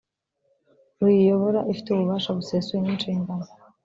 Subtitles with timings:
[1.01, 3.45] ruyiyobora ifite ububasha busesuye n inshingano